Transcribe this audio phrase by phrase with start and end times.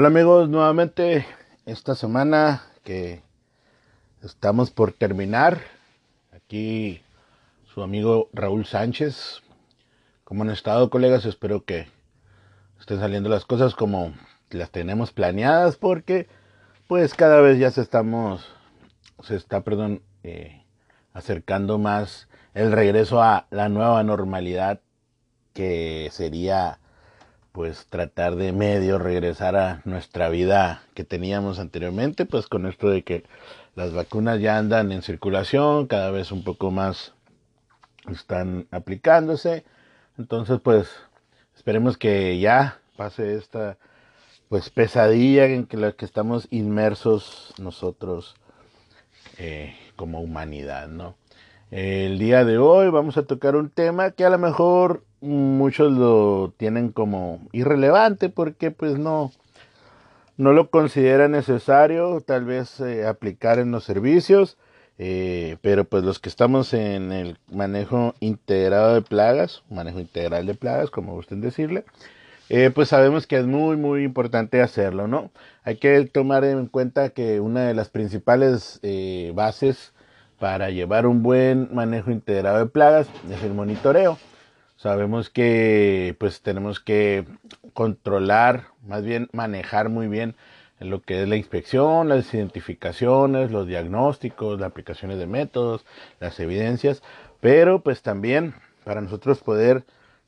[0.00, 1.26] Hola amigos, nuevamente
[1.66, 3.22] esta semana que
[4.22, 5.60] estamos por terminar,
[6.32, 7.02] aquí
[7.66, 9.42] su amigo Raúl Sánchez.
[10.24, 11.26] ¿Cómo han estado colegas?
[11.26, 11.86] Espero que
[12.80, 14.14] estén saliendo las cosas como
[14.48, 16.28] las tenemos planeadas porque
[16.88, 18.48] pues cada vez ya se estamos,
[19.22, 19.62] se está,
[20.22, 20.64] eh,
[21.12, 24.80] acercando más el regreso a la nueva normalidad
[25.52, 26.80] que sería
[27.52, 33.02] pues tratar de medio regresar a nuestra vida que teníamos anteriormente, pues con esto de
[33.02, 33.24] que
[33.74, 37.12] las vacunas ya andan en circulación, cada vez un poco más
[38.10, 39.64] están aplicándose.
[40.18, 40.88] Entonces, pues
[41.56, 43.78] esperemos que ya pase esta
[44.48, 48.34] pues pesadilla en que la que estamos inmersos nosotros
[49.38, 51.14] eh, como humanidad, ¿no?
[51.70, 56.52] El día de hoy vamos a tocar un tema que a lo mejor muchos lo
[56.56, 59.32] tienen como irrelevante porque pues no,
[60.36, 64.56] no lo considera necesario tal vez eh, aplicar en los servicios,
[64.98, 70.54] eh, pero pues los que estamos en el manejo integrado de plagas, manejo integral de
[70.54, 71.84] plagas, como gusten decirle,
[72.48, 75.30] eh, pues sabemos que es muy muy importante hacerlo, ¿no?
[75.62, 78.80] Hay que tomar en cuenta que una de las principales
[79.34, 79.92] bases
[80.38, 84.18] para llevar un buen manejo integrado de plagas es el monitoreo.
[84.80, 87.26] Sabemos que pues tenemos que
[87.74, 90.36] controlar, más bien manejar muy bien
[90.78, 95.84] lo que es la inspección, las identificaciones, los diagnósticos, las aplicaciones de métodos,
[96.18, 97.02] las evidencias,
[97.40, 99.84] pero pues también para nosotros poder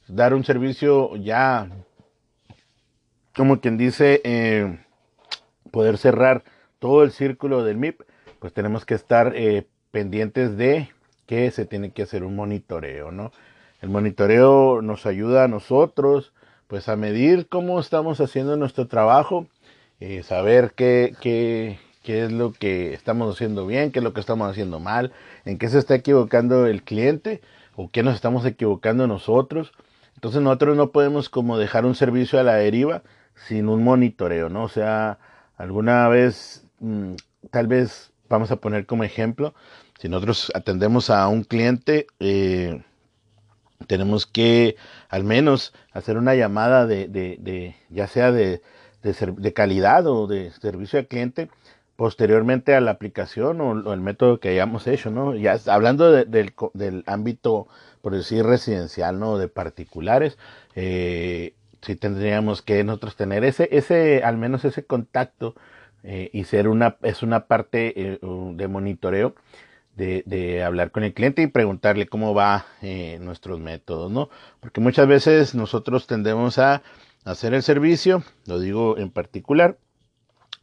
[0.06, 1.70] dar un servicio ya,
[3.34, 4.80] como quien dice, eh,
[5.70, 6.44] poder cerrar
[6.78, 8.02] todo el círculo del MIP,
[8.38, 10.90] pues tenemos que estar eh, pendientes de
[11.24, 13.32] que se tiene que hacer un monitoreo, ¿no?
[13.82, 16.32] El monitoreo nos ayuda a nosotros
[16.68, 19.48] pues a medir cómo estamos haciendo nuestro trabajo,
[20.00, 24.20] eh, saber qué, qué, qué, es lo que estamos haciendo bien, qué es lo que
[24.20, 25.12] estamos haciendo mal,
[25.44, 27.42] en qué se está equivocando el cliente
[27.74, 29.72] o qué nos estamos equivocando nosotros.
[30.14, 33.02] Entonces nosotros no podemos como dejar un servicio a la deriva
[33.34, 34.62] sin un monitoreo, ¿no?
[34.62, 35.18] O sea,
[35.56, 37.14] alguna vez, mm,
[37.50, 39.54] tal vez vamos a poner como ejemplo,
[40.00, 42.82] si nosotros atendemos a un cliente, eh,
[43.86, 44.76] tenemos que
[45.08, 48.62] al menos hacer una llamada de, de, de ya sea de,
[49.02, 51.48] de, calidad o de servicio al cliente
[51.96, 55.34] posteriormente a la aplicación o, el método que hayamos hecho, ¿no?
[55.36, 57.68] Ya hablando del, del ámbito,
[58.00, 59.38] por decir, residencial, ¿no?
[59.38, 60.38] De particulares,
[60.74, 65.54] eh, sí tendríamos que nosotros tener ese, ese, al menos ese contacto
[66.02, 69.34] eh, y ser una, es una parte eh, de monitoreo
[69.96, 74.30] de, hablar con el cliente y preguntarle cómo va eh, nuestros métodos, ¿no?
[74.60, 76.82] Porque muchas veces nosotros tendemos a
[77.24, 79.78] hacer el servicio, lo digo en particular,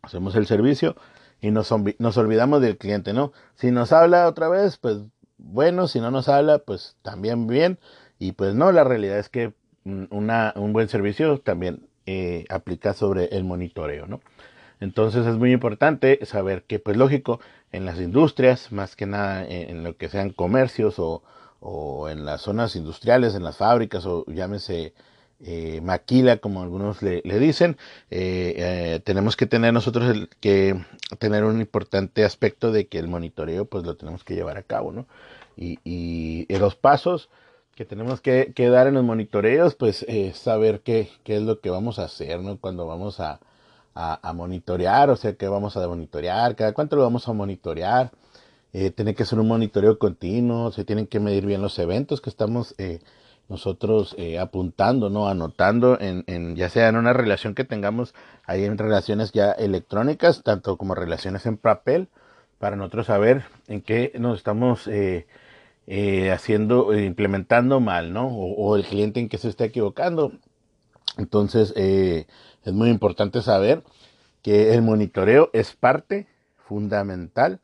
[0.01, 0.95] hacemos el servicio
[1.41, 3.31] y nos, nos olvidamos del cliente, ¿no?
[3.55, 4.97] Si nos habla otra vez, pues
[5.37, 7.79] bueno, si no nos habla, pues también bien,
[8.17, 9.53] y pues no, la realidad es que
[9.85, 14.19] una, un buen servicio también eh, aplica sobre el monitoreo, ¿no?
[14.79, 17.39] Entonces es muy importante saber que, pues lógico,
[17.71, 21.21] en las industrias, más que nada en, lo que sean comercios o,
[22.09, 24.93] en las zonas industriales, en las fábricas o llámese
[25.41, 27.77] eh, maquila, como algunos le, dicen,
[28.11, 30.81] eh, eh, tenemos que tener nosotros el, que
[31.19, 34.91] tener un importante aspecto de que el monitoreo pues lo tenemos que llevar a cabo,
[34.91, 35.05] ¿no?
[35.57, 37.29] Y, y, los pasos
[37.75, 41.69] que tenemos que, que, dar en los monitoreos, pues saber qué, qué es lo que
[41.69, 42.57] vamos a hacer, ¿no?
[42.57, 43.39] Cuando vamos a,
[43.99, 48.11] a, monitorear, o sea que vamos a monitorear, cada cuánto lo vamos a monitorear,
[48.73, 52.29] eh, tiene que ser un monitoreo continuo, se tienen que medir bien los eventos que
[52.29, 52.99] estamos eh,
[53.49, 55.27] nosotros eh, apuntando, ¿no?
[55.27, 58.13] Anotando en, en, ya sea en una relación que tengamos
[58.45, 62.09] ahí en relaciones ya electrónicas, tanto como relaciones en papel,
[62.59, 65.25] para nosotros saber en qué nos estamos eh,
[65.87, 68.27] eh, haciendo, implementando mal, ¿no?
[68.27, 70.33] O, o, el cliente en qué se está equivocando.
[71.17, 72.27] Entonces, eh,
[72.63, 73.83] es muy importante saber
[74.41, 76.27] que el monitoreo es parte
[76.67, 77.59] fundamental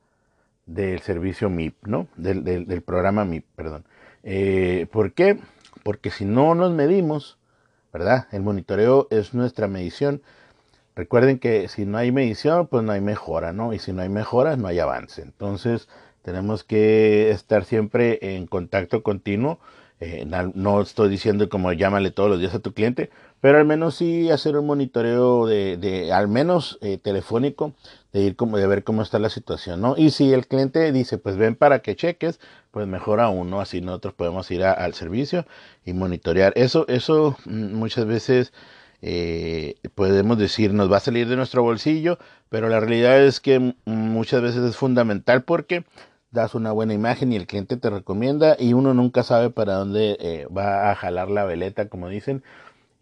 [0.65, 2.07] del servicio MIP, ¿no?
[2.15, 3.85] Del, del, programa MIP, perdón.
[4.23, 5.39] Eh, ¿Por qué?
[5.83, 7.37] Porque si no nos medimos,
[7.93, 8.27] ¿verdad?
[8.31, 10.21] El monitoreo es nuestra medición.
[10.95, 13.73] Recuerden que si no hay medición, pues no hay mejora, ¿no?
[13.73, 15.21] Y si no hay mejora, no hay avance.
[15.21, 15.87] Entonces,
[16.23, 19.59] tenemos que estar siempre en contacto continuo
[20.01, 23.09] eh, no estoy diciendo como llámale todos los días a tu cliente,
[23.45, 27.75] pero al menos sí hacer un monitoreo de, de al menos eh, telefónico,
[28.11, 29.93] de ir como de ver cómo está la situación, ¿no?
[29.95, 32.39] Y si el cliente dice, pues ven para que cheques,
[32.71, 33.61] pues mejor aún, ¿no?
[33.61, 35.45] Así nosotros podemos ir al servicio
[35.85, 36.53] y monitorear.
[36.55, 38.51] Eso, eso mm, muchas veces
[39.03, 42.17] eh, podemos decir nos va a salir de nuestro bolsillo,
[42.49, 45.83] pero la realidad es que muchas veces es fundamental porque
[46.31, 50.17] das una buena imagen y el cliente te recomienda y uno nunca sabe para dónde
[50.19, 52.43] eh, va a jalar la veleta, como dicen,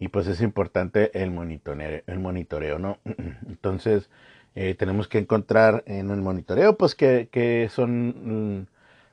[0.04, 2.98] y pues es importante el monitoreo, el monitoreo ¿no?
[3.48, 4.10] Entonces,
[4.54, 8.68] eh, tenemos que encontrar en el monitoreo, pues, que, que son mm,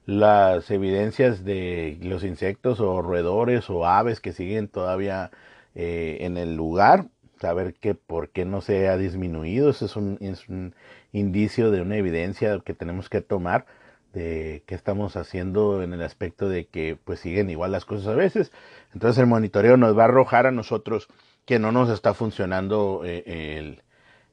[0.06, 5.30] las evidencias de los insectos o roedores o aves que siguen todavía
[5.76, 7.06] eh, en el lugar,
[7.40, 10.74] saber que por qué no se ha disminuido, eso es un, es un
[11.12, 13.64] indicio de una evidencia que tenemos que tomar
[14.12, 18.14] de qué estamos haciendo en el aspecto de que pues siguen igual las cosas a
[18.14, 18.52] veces.
[18.92, 21.08] Entonces el monitoreo nos va a arrojar a nosotros
[21.44, 23.82] que no nos está funcionando eh, el,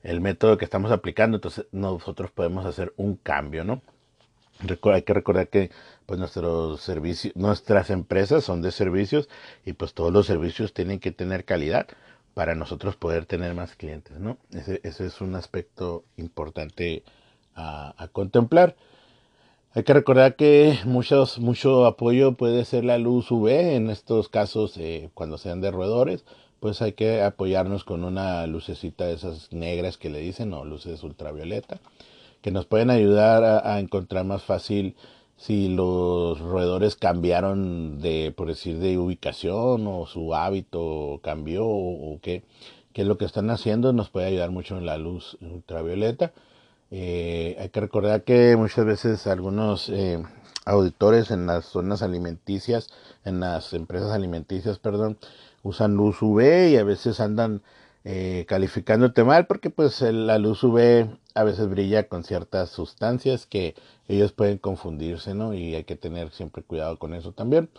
[0.04, 3.82] el método que estamos aplicando, entonces nosotros podemos hacer un cambio, ¿no?
[4.92, 5.70] Hay que recordar que
[6.08, 9.30] pues nuestros servicios, nuestras empresas son de servicios
[9.66, 11.88] y pues todos los servicios tienen que tener calidad
[12.34, 14.38] para nosotros poder tener más clientes, ¿no?
[14.52, 17.04] Ese, ese es un aspecto importante
[17.56, 18.76] a, contemplar.
[19.78, 24.76] Hay que recordar que muchos, mucho apoyo puede ser la luz UV en estos casos
[24.80, 26.26] eh, cuando sean de roedores,
[26.60, 31.04] pues hay que apoyarnos con una lucecita de esas negras que le dicen o luces
[31.04, 31.80] ultravioleta
[32.42, 34.96] que nos pueden ayudar a, encontrar más fácil
[35.36, 42.42] si los roedores cambiaron de, por decir, de ubicación o su hábito cambió o, qué,
[42.94, 46.34] qué, es lo que están haciendo, nos puede ayudar mucho en la luz ultravioleta.
[46.92, 50.24] Eh, hay que recordar que muchas veces algunos eh,
[50.66, 52.90] auditores en las zonas alimenticias,
[53.26, 55.18] en las empresas alimenticias, perdón,
[55.64, 57.62] usan luz UV y a veces andan
[58.06, 63.76] eh, calificándote mal porque pues la luz UV a veces brilla con ciertas sustancias que
[64.08, 65.54] ellos pueden confundirse, ¿no?
[65.54, 67.70] Y hay que tener siempre cuidado con eso también.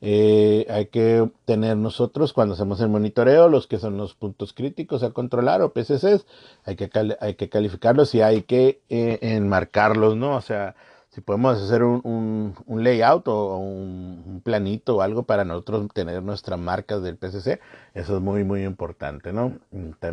[0.00, 5.02] Eh, hay que tener nosotros cuando hacemos el monitoreo los que son los puntos críticos
[5.02, 6.26] a controlar o PCCs,
[6.64, 6.90] hay que,
[7.20, 10.36] hay que calificarlos y hay que eh, enmarcarlos, ¿no?
[10.36, 10.76] O sea,
[11.08, 16.60] si podemos hacer un, un, layout o un, planito o algo para nosotros tener nuestras
[16.60, 17.60] marcas del PCC,
[17.94, 19.58] eso es muy, muy importante, ¿no?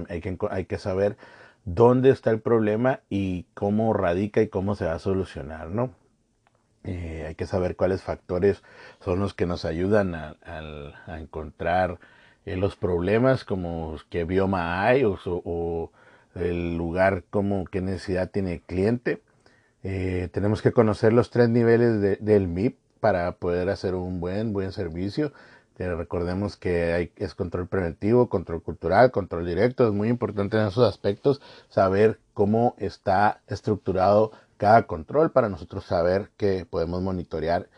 [0.10, 1.18] Hay que, hay que saber
[1.66, 5.92] dónde está el problema y cómo radica y cómo se va a solucionar, ¿no?
[6.86, 8.64] Eh, hay que saber cuáles factores
[9.00, 10.36] son los que nos ayudan a,
[11.20, 12.00] encontrar
[12.46, 15.92] eh, los problemas, como qué bioma hay o,
[16.36, 19.22] el lugar, como qué necesidad tiene el cliente
[19.88, 24.72] eh, tenemos que conocer los tres niveles del MIP para poder hacer un buen, buen
[24.72, 25.32] servicio.
[25.78, 29.86] Recordemos que hay, es control preventivo, control cultural, control directo.
[29.86, 31.40] Es muy importante en esos aspectos
[31.70, 37.70] saber cómo está estructurado cada control para nosotros saber que podemos monitorear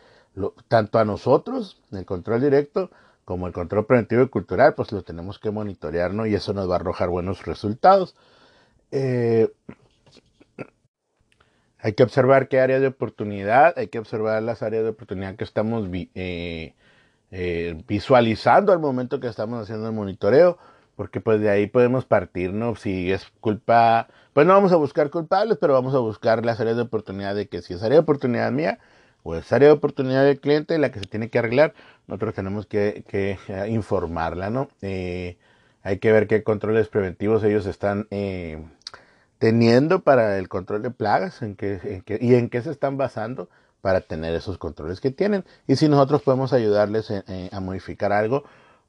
[0.68, 2.90] tanto a nosotros, el control directo,
[3.24, 6.26] como el control preventivo y cultural, pues lo tenemos que monitorear, ¿no?
[6.26, 8.14] Y eso nos va a arrojar buenos resultados.
[8.90, 9.52] Eh,
[11.80, 15.44] hay que observar qué áreas de oportunidad, hay que observar las áreas de oportunidad que
[15.44, 16.74] estamos eh,
[17.30, 20.58] eh, visualizando al momento que estamos haciendo el monitoreo,
[20.98, 22.74] porque pues de ahí podemos partir, ¿no?
[22.74, 26.74] Si es culpa, pues no vamos a buscar culpables, pero vamos a buscar las áreas
[26.74, 28.80] de oportunidad de que si es área de oportunidad mía
[29.22, 31.72] o es área de oportunidad del cliente la que se tiene que arreglar,
[32.08, 34.70] nosotros tenemos que, que eh, informarla, ¿no?
[34.82, 38.08] hay que ver qué controles preventivos ellos están
[39.38, 43.48] teniendo para el control de plagas en qué, y en qué se están basando
[43.82, 45.44] para tener esos controles que tienen.
[45.68, 47.12] Y si nosotros podemos ayudarles
[47.52, 48.42] a modificar algo,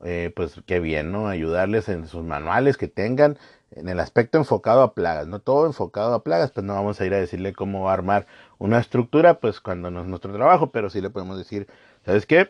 [0.04, 1.28] eh, pues qué bien, ¿no?
[1.28, 3.38] Ayudarles en sus manuales que tengan
[3.72, 7.06] en el aspecto enfocado a plagas, no todo enfocado a plagas, pues no vamos a
[7.06, 8.26] ir a decirle cómo armar
[8.58, 11.68] una estructura, pues cuando no es nuestro trabajo, pero sí le podemos decir,
[12.06, 12.50] ¿sabes qué?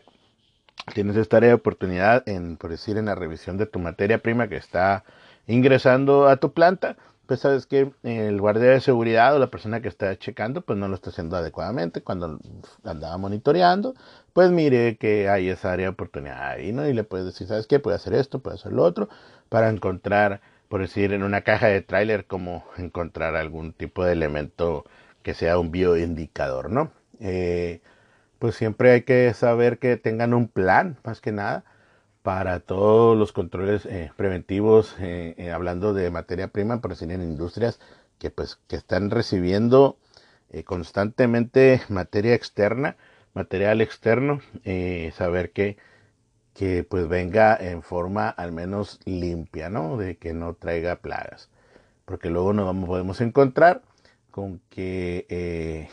[0.94, 4.48] Tienes esta área de oportunidad en, por decir, en la revisión de tu materia prima
[4.48, 5.04] que está
[5.46, 9.86] ingresando a tu planta, pues sabes que el guardia de seguridad o la persona que
[9.86, 12.02] está checando, pues no lo está haciendo adecuadamente.
[12.02, 12.40] Cuando
[12.82, 13.94] andaba monitoreando,
[14.32, 16.86] pues mire que hay esa área de oportunidad ahí, ¿no?
[16.88, 17.78] Y le puedes decir, ¿sabes qué?
[17.80, 19.08] Puede hacer esto, puede hacer lo otro,
[19.48, 24.84] para encontrar, por decir, en una caja de tráiler, como encontrar algún tipo de elemento
[25.22, 26.92] que sea un bioindicador, ¿no?
[27.20, 27.80] Eh,
[28.38, 31.64] pues siempre hay que saber que tengan un plan, más que nada,
[32.22, 37.22] para todos los controles eh, preventivos, eh, eh, hablando de materia prima, por decir en
[37.22, 37.80] industrias
[38.18, 39.98] que pues que están recibiendo
[40.64, 42.96] constantemente materia externa,
[43.34, 44.40] material externo,
[45.12, 45.76] saber que,
[46.54, 49.96] que pues venga en forma al menos limpia, ¿no?
[49.96, 51.50] De que no traiga plagas,
[52.04, 53.82] porque luego nos vamos, podemos encontrar
[54.30, 55.88] con que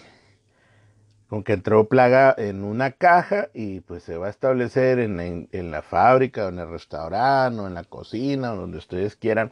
[1.27, 5.71] con que entró plaga en una caja y pues se va a establecer en, en,
[5.71, 9.51] la fábrica en el restaurante o en la cocina o donde ustedes quieran.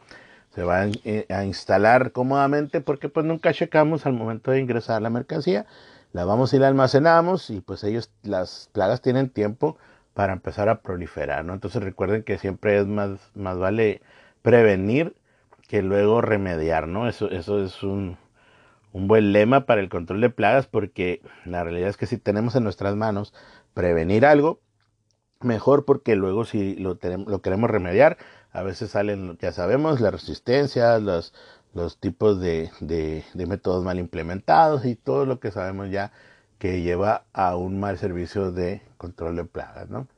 [0.54, 0.62] Se
[1.04, 5.66] eh, a instalar cómodamente porque pues nunca checamos al momento de ingresar la mercancía
[6.16, 9.76] la vamos y la almacenamos y pues ellos las plagas tienen tiempo
[10.14, 14.00] para empezar a proliferar no entonces recuerden que siempre es más más vale
[14.40, 15.14] prevenir
[15.68, 18.16] que luego remediar no eso eso es un
[18.94, 22.56] un buen lema para el control de plagas porque la realidad es que si tenemos
[22.56, 23.34] en nuestras manos
[23.74, 24.60] prevenir algo,
[25.42, 28.16] mejor porque luego si lo, tenemos, lo queremos remediar,
[28.52, 31.34] a veces salen, ya sabemos, las resistencias, los,
[31.76, 36.10] los tipos de, de, métodos mal implementados y todo lo que sabemos ya
[36.58, 39.90] que lleva a un mal servicio de control de plagas.
[39.90, 40.08] ¿no?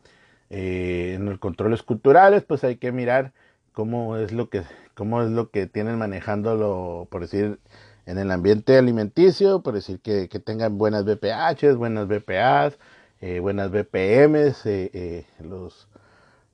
[0.50, 3.32] Eh, en los controles culturales, pues hay que mirar
[3.72, 4.62] cómo es lo que,
[4.94, 7.58] cómo es lo que tienen manejándolo, por decir,
[8.06, 12.78] en el ambiente alimenticio, por decir que, tengan buenas BPHs, buenas BPAs,
[13.20, 15.88] eh, buenas BPMs, eh, los,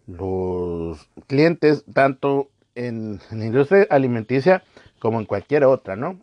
[0.06, 4.64] los clientes, tanto en, la industria alimenticia
[5.04, 6.18] como en cualquier otra, ¿no?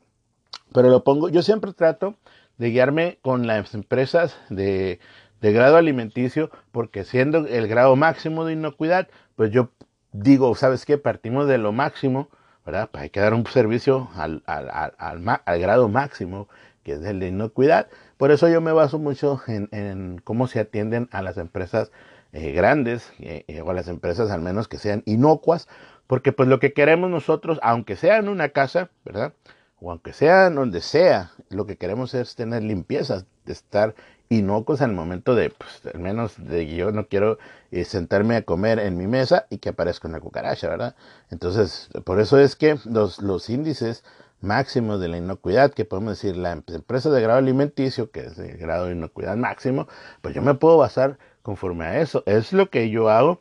[0.73, 2.15] Pero lo pongo, yo siempre trato
[2.57, 4.99] de guiarme con las empresas de,
[5.39, 9.69] de grado alimenticio, porque siendo el grado máximo de inocuidad, pues yo
[10.13, 10.97] digo, ¿sabes qué?
[10.97, 12.29] Partimos de lo máximo
[12.65, 12.89] ¿verdad?
[12.91, 16.47] Pues hay que dar un servicio al, al, grado máximo,
[16.83, 17.87] que es el de inocuidad.
[18.17, 21.91] Por eso yo me baso mucho en, en cómo se atienden a las empresas
[22.33, 25.67] eh, grandes eh, eh, o a las empresas al menos que sean inocuas,
[26.11, 29.31] porque pues lo que queremos nosotros, aunque sea en una casa, ¿verdad?
[29.79, 33.95] O aunque sea donde sea, lo que queremos es tener limpieza, estar
[34.27, 37.37] inocuos al momento de, pues, al menos de yo no quiero
[37.71, 40.97] eh, sentarme a comer en mi mesa y que aparezca una cucaracha, ¿verdad?
[41.29, 44.03] Entonces, por eso es que los, los índices
[44.41, 48.57] máximos de la inocuidad, que podemos decir la empresa de grado alimenticio, que es de
[48.57, 49.87] grado de inocuidad máximo,
[50.21, 52.21] pues yo me puedo basar conforme a eso.
[52.25, 53.39] Es lo que yo hago.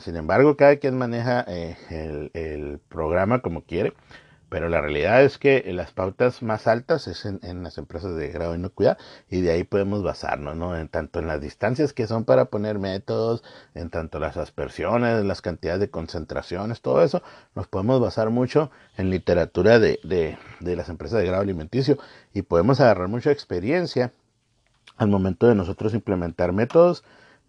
[0.00, 3.94] Sin embargo, cada quien maneja eh, el, el programa como quiere.
[4.54, 8.52] Pero la realidad es que las pautas más altas es en, las empresas de grado
[8.52, 8.98] de inocuidad
[9.28, 10.76] y de ahí podemos basarnos, ¿no?
[10.76, 13.42] En tanto en las distancias que son para poner métodos,
[13.74, 17.20] en tanto las aspersiones, las cantidades de concentraciones, todo eso,
[17.56, 21.98] nos podemos basar mucho en literatura de, de, de las empresas de grado alimenticio
[22.32, 24.12] y podemos agarrar mucha experiencia
[24.96, 27.02] al momento de nosotros implementar métodos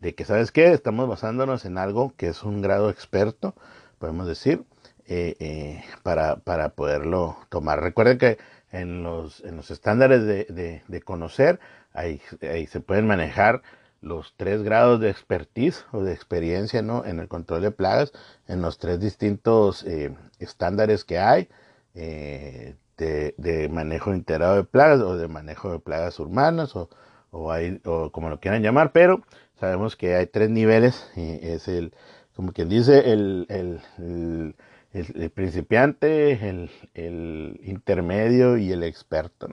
[0.06, 0.72] de que, ¿sabes qué?
[0.72, 3.56] Estamos basándonos en algo que es un grado experto,
[3.98, 4.64] podemos decir,
[5.08, 7.82] eh, eh, para, para, poderlo tomar.
[7.82, 8.38] Recuerden que
[8.72, 11.60] en los, en los estándares de, de, conocer,
[11.92, 13.64] ahí, ahí, se pueden manejar
[14.02, 17.04] los tres grados de expertise o de experiencia ¿no?
[17.04, 18.12] en el control de plagas,
[18.48, 21.50] en los tres distintos eh, estándares que hay
[21.96, 26.92] de, de, manejo integrado de plagas o de manejo de plagas urbanas o,
[27.32, 29.24] o, hay, o como lo quieran llamar, pero
[29.60, 31.94] sabemos que hay tres niveles, es el,
[32.36, 34.56] como quien dice, el, el
[34.96, 39.50] el, principiante, el, intermedio y el experto.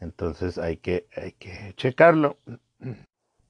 [0.00, 2.38] Entonces hay que, hay que checarlo.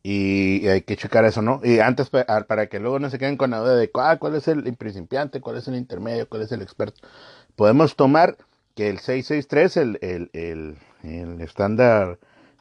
[0.03, 1.61] Y hay que checar eso, ¿no?
[1.63, 4.49] Y antes, para que luego no se queden con la duda de ah, cuál es
[4.49, 7.07] el principiante, cuál es el intermedio, cuál es el experto,
[7.55, 8.39] podemos tomar
[8.75, 12.19] que el 663, el, el, el, el estándar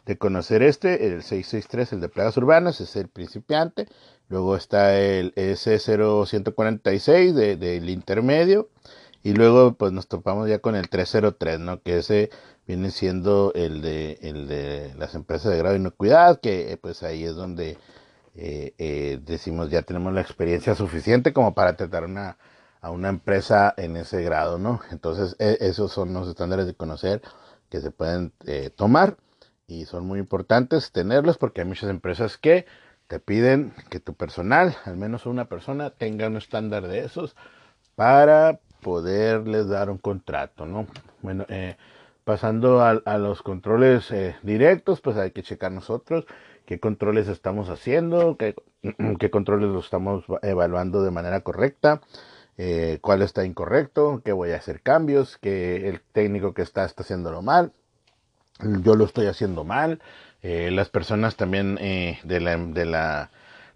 [0.10, 3.88] de conocer este, el 663, el de plagas urbanas, es el principiante,
[4.30, 8.70] Luego está el S0146 de, del intermedio.
[9.24, 11.82] Y luego pues nos topamos ya con el 303, ¿no?
[11.82, 12.30] Que ese
[12.68, 17.26] viene siendo el de, el de las empresas de grado de inocuidad, que pues ahí
[17.26, 17.78] es donde
[18.36, 22.38] eh, eh, decimos ya tenemos la experiencia suficiente como para tratar una,
[22.82, 24.80] a una empresa en ese grado, ¿no?
[24.92, 27.22] Entonces e, esos son los estándares de conocer
[27.70, 29.18] que se pueden eh, tomar
[29.70, 32.66] y son muy importantes tenerlos porque hay muchas empresas que
[33.08, 37.36] te piden que tu personal, al menos una persona, tenga un estándar de esos
[37.96, 40.88] para poderles dar un contrato, ¿no?
[41.22, 41.78] Bueno, eh,
[42.24, 46.26] pasando a, los controles eh, directos, pues hay que checar nosotros
[46.66, 48.56] qué controles estamos haciendo, qué,
[49.20, 52.02] qué controles los estamos evaluando de manera correcta,
[52.58, 57.04] eh, cuál está incorrecto, qué voy a hacer cambios, que el técnico que está está
[57.04, 57.72] haciéndolo mal,
[58.82, 60.00] yo lo estoy haciendo mal,
[60.42, 63.30] eh, las personas también eh, de la,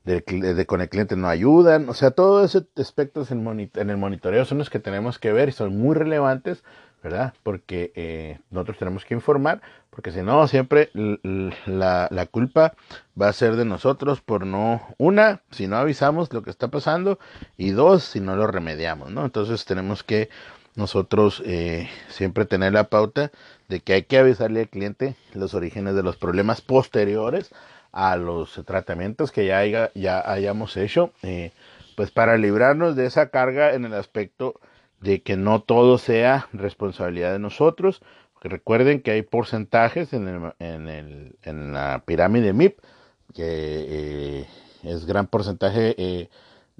[0.04, 4.46] de con el cliente no ayudan, o sea, todos esos aspectos en, en, el monitoreo
[4.46, 6.64] son los que tenemos que ver y son muy relevantes,
[7.02, 7.34] ¿verdad?
[7.44, 12.74] Porque eh, nosotros tenemos que informar, porque si no, siempre la, la culpa
[13.22, 17.20] va a ser de nosotros por no, una, si no avisamos lo que está pasando,
[17.58, 19.26] y dos, si no lo remediamos, ¿no?
[19.26, 20.30] Entonces tenemos que
[20.76, 23.32] nosotros eh, siempre tener la pauta
[23.70, 27.52] de que hay que avisarle al cliente los orígenes de los problemas posteriores
[27.92, 31.52] a los tratamientos que ya, ya hayamos hecho, eh,
[31.96, 34.60] pues para librarnos de esa carga en el aspecto
[35.00, 38.02] de que no todo sea responsabilidad de nosotros.
[38.42, 42.80] Recuerden que hay porcentajes en, el, en, el, en la pirámide MIP,
[43.34, 44.48] que eh,
[44.84, 46.30] es gran porcentaje eh,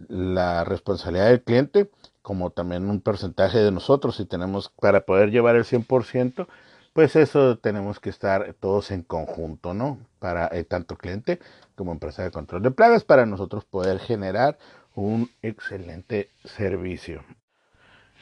[0.08, 1.90] la responsabilidad del cliente,
[2.22, 4.18] como también un porcentaje de nosotros.
[4.18, 6.48] Si tenemos para poder llevar el 100%,
[6.94, 10.00] pues eso tenemos que estar todos en conjunto, ¿no?
[10.20, 11.40] Para eh, tanto cliente
[11.76, 14.60] como empresa de control de plagas, para nosotros poder generar
[14.96, 17.24] un excelente servicio.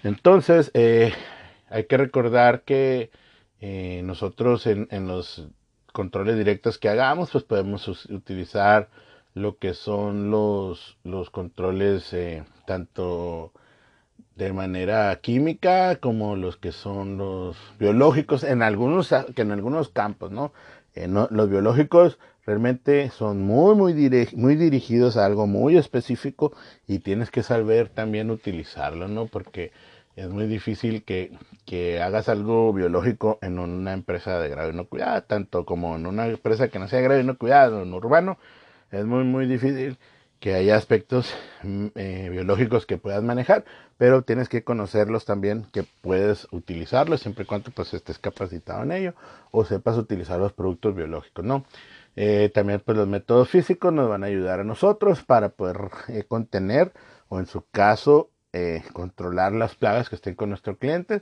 [0.03, 1.13] Entonces, eh,
[1.69, 3.11] hay que recordar que
[3.59, 5.47] eh, nosotros en, los
[5.91, 8.89] controles directos que hagamos, pues podemos utilizar
[9.33, 12.15] lo que son los, los controles
[12.65, 13.53] tanto
[14.41, 20.31] de manera química como los que son los biológicos en algunos que en algunos campos
[20.31, 20.51] no,
[21.29, 22.17] los biológicos
[22.47, 23.93] realmente son muy, muy,
[24.33, 26.53] muy dirigidos a algo muy específico
[26.87, 29.27] y tienes que saber también utilizarlo, ¿no?
[29.27, 29.71] Porque
[30.15, 35.65] es muy difícil que, que hagas algo biológico en una empresa de grado inocuidad, tanto
[35.65, 38.39] como en una empresa que no sea grado inocuidad en urbano,
[38.91, 39.99] es muy, muy difícil
[40.41, 43.63] que haya aspectos mm, eh, biológicos que puedas manejar,
[43.97, 48.91] pero tienes que conocerlos también, que puedes utilizarlos siempre y cuando pues estés capacitado en
[48.91, 49.13] ello
[49.51, 51.63] o sepas utilizar los productos biológicos, ¿no?
[52.15, 55.77] Eh, también pues los métodos físicos nos van a ayudar a nosotros para poder
[56.09, 56.91] eh, contener
[57.29, 58.29] o en su caso
[58.91, 61.21] controlar las plagas que estén con nuestros clientes.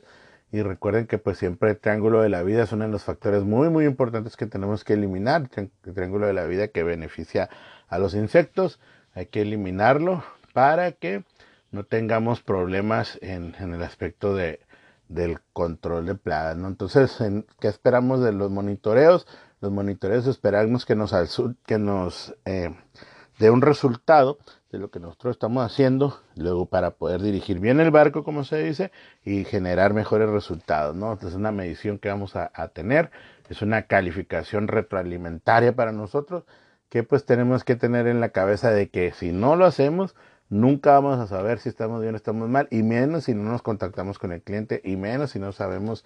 [0.52, 3.44] Y recuerden que pues siempre el triángulo de la vida es uno de los factores
[3.44, 5.48] muy muy importantes que tenemos que eliminar.
[5.56, 7.50] El triángulo de la vida que beneficia
[7.88, 8.80] a los insectos.
[9.20, 10.24] Hay que eliminarlo
[10.54, 11.26] para que
[11.72, 14.62] no tengamos problemas en, en el aspecto de,
[15.10, 16.56] del control de plagas.
[16.56, 16.70] ¿no?
[16.70, 17.18] Entonces,
[17.60, 19.28] ¿qué esperamos de los monitoreos?
[19.60, 21.14] los monitoreos esperamos que nos,
[21.66, 22.74] que nos eh,
[23.40, 24.38] dé un resultado
[24.72, 28.64] de lo que nosotros estamos haciendo, luego para poder dirigir bien el barco, como se
[28.64, 28.94] dice,
[29.26, 31.20] y generar mejores resultados, ¿no?
[31.22, 33.12] Es una medición que vamos a, a tener,
[33.50, 36.46] es una calificación retroalimentaria para nosotros,
[36.90, 40.16] que pues tenemos que tener en la cabeza de que si no lo hacemos,
[40.50, 43.62] nunca vamos a saber si estamos bien o estamos mal, y menos si no nos
[43.62, 46.04] contactamos con el cliente, y menos si no sabemos,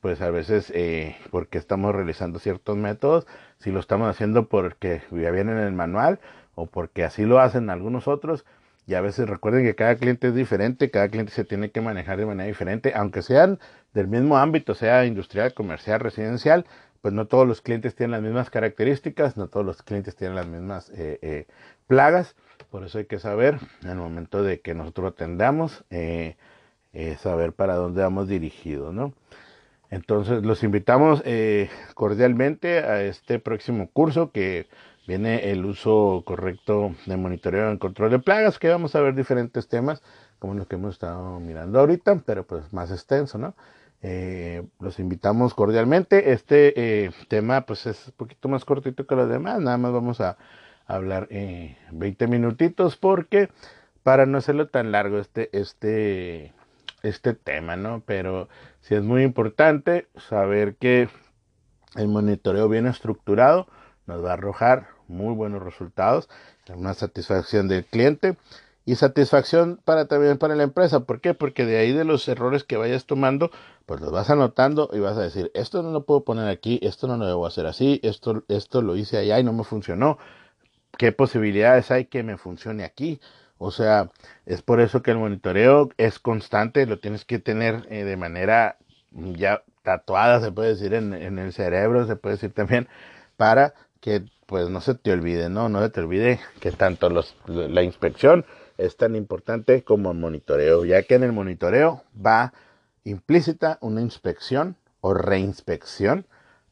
[0.00, 3.26] pues a veces, eh, porque estamos realizando ciertos métodos,
[3.58, 6.18] si lo estamos haciendo porque ya viene en el manual,
[6.56, 8.44] o porque así lo hacen algunos otros,
[8.88, 12.18] y a veces recuerden que cada cliente es diferente, cada cliente se tiene que manejar
[12.18, 13.58] de manera diferente, aunque sean
[13.94, 16.66] del mismo ámbito, sea industrial, comercial, residencial,
[17.06, 20.48] pues no todos los clientes tienen las mismas características, no todos los clientes tienen las
[20.48, 21.46] mismas eh, eh,
[21.86, 22.34] plagas,
[22.68, 26.34] por eso hay que saber, en el momento de que nosotros atendamos, eh,
[27.20, 29.14] saber para dónde vamos dirigidos, ¿no?
[29.88, 31.22] Entonces, los invitamos
[31.94, 34.66] cordialmente a este próximo curso que
[35.06, 39.68] viene el uso correcto de monitoreo y control de plagas, que vamos a ver diferentes
[39.68, 40.02] temas,
[40.40, 43.54] como los que hemos estado mirando ahorita, pero pues más extenso, ¿no?
[44.80, 46.32] Los invitamos cordialmente.
[46.32, 50.36] Este tema pues es un poquito más cortito que los demás, nada más vamos a
[50.86, 53.50] hablar eh, 20 minutitos porque
[54.02, 56.52] para no hacerlo tan largo este, este,
[57.02, 58.02] este tema, ¿no?
[58.06, 58.48] Pero
[58.80, 61.08] sí es muy importante saber que
[61.96, 63.66] el monitoreo bien estructurado
[64.06, 66.28] nos va a arrojar muy buenos resultados,
[66.68, 68.36] una satisfacción del cliente
[68.86, 71.00] y satisfacción para también para la empresa.
[71.00, 71.34] ¿Por qué?
[71.34, 73.50] Porque de ahí de los errores que vayas tomando,
[73.84, 77.08] pues los vas anotando y vas a decir, esto no lo puedo poner aquí, esto
[77.08, 80.18] no lo debo hacer así, esto, esto lo hice allá y no me funcionó
[80.96, 83.20] qué posibilidades hay que me funcione aquí.
[83.58, 84.10] O sea,
[84.46, 88.78] es por eso que el monitoreo es constante, lo tienes que tener eh, de manera
[89.10, 92.88] ya tatuada, se puede decir, en, en, el cerebro, se puede decir también,
[93.36, 95.68] para que pues no se te olvide, ¿no?
[95.68, 98.44] No se te olvide que tanto los, la inspección
[98.78, 102.52] es tan importante como el monitoreo, ya que en el monitoreo va
[103.04, 106.26] implícita una inspección o reinspección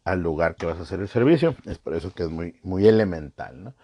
[0.05, 1.57] al lugar que vas a hacer el servicio.
[1.67, 3.75] Es por eso que es muy, muy elemental.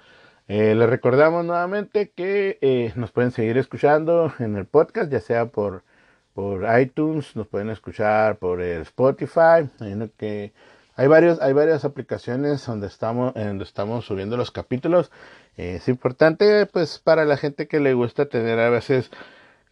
[0.48, 5.46] Eh, les recordamos nuevamente que eh, nos pueden seguir escuchando en el podcast, ya sea
[5.46, 5.85] por,
[6.35, 9.70] por iTunes, nos pueden escuchar por Spotify,
[10.16, 10.52] que
[11.00, 15.10] hay, varios, hay varias aplicaciones donde estamos, donde estamos subiendo los capítulos.
[15.56, 19.10] Eh, es importante pues para la gente que le gusta tener a veces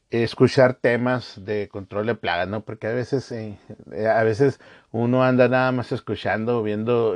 [0.08, 2.62] escuchar temas de control de plagas, ¿no?
[2.62, 4.58] Porque a veces, a veces
[4.90, 7.14] uno anda nada más escuchando, viendo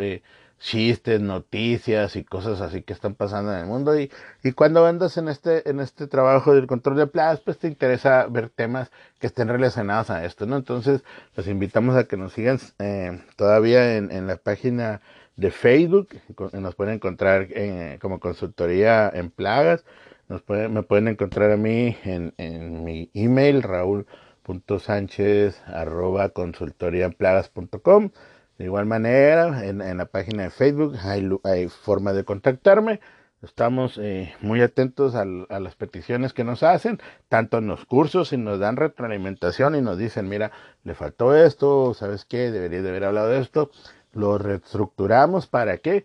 [0.63, 3.99] chistes, noticias y cosas así que están pasando en el mundo.
[3.99, 4.11] Y,
[4.45, 8.27] y cuando andas en este, en este trabajo del control de plagas, pues te interesa
[8.29, 10.57] ver temas que estén relacionados a esto, ¿no?
[10.57, 11.03] Entonces,
[11.37, 15.01] los invitamos a que nos sigan eh, todavía en, en, la página
[15.37, 16.11] de Facebook,
[16.53, 19.85] nos pueden encontrar en, como consultoría en plagas,
[20.29, 28.11] nos pueden, me pueden encontrar a mí en, en mi email, raúl.sánchez arroba consultoriaplagas.com
[28.59, 33.01] de igual manera, en, la página de Facebook hay, forma de contactarme.
[33.43, 38.33] Estamos eh, muy atentos a, a, las peticiones que nos hacen, tanto en los cursos
[38.33, 40.53] y nos dan retroalimentación y nos dicen, mira,
[40.85, 42.53] le faltó esto, ¿sabes qué?
[42.53, 43.71] Debería de haber hablado de esto.
[44.13, 46.05] Lo reestructuramos, ¿para qué?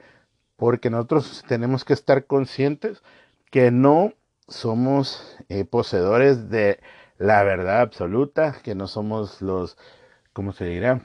[0.56, 3.04] Porque nosotros tenemos que estar conscientes
[3.52, 4.14] que no
[4.48, 6.80] somos eh, poseedores de
[7.18, 9.78] la verdad absoluta, que no somos los,
[10.34, 11.02] ¿cómo se dirá?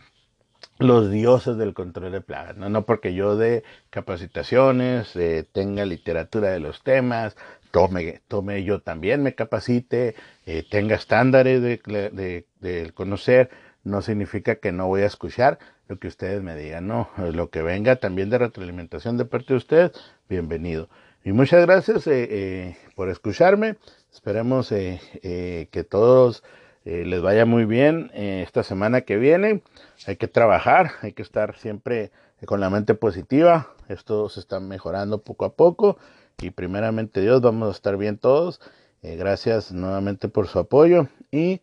[0.83, 2.69] Los dioses del control de plagas, ¿no?
[2.69, 7.37] No porque yo dé capacitaciones, eh, tenga literatura de los temas,
[7.71, 10.15] tome, tome yo también me capacite,
[10.47, 11.81] eh, tenga estándares de,
[12.13, 13.51] de, de, conocer,
[13.85, 17.63] no significa que no voy a escuchar lo que ustedes me digan, no, lo que
[17.63, 19.93] venga también de retroalimentación de parte de ustedes,
[20.29, 20.89] bienvenido.
[21.25, 23.77] Y muchas gracias eh, eh por escucharme,
[24.13, 26.43] esperemos eh, eh, que todos
[26.85, 29.63] eh, les vaya muy bien eh, esta semana que viene.
[30.07, 32.11] Hay que trabajar, hay que estar siempre
[32.47, 33.69] con la mente positiva.
[33.89, 35.99] Esto se está mejorando poco a poco
[36.41, 38.61] y primeramente Dios vamos a estar bien todos.
[39.03, 41.61] Eh, gracias nuevamente por su apoyo y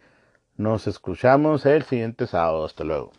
[0.58, 2.66] nos escuchamos el siguiente sábado.
[2.66, 3.19] Hasta luego.